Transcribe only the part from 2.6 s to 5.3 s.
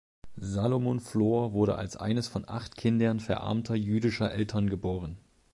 Kindern verarmter jüdischer Eltern geboren.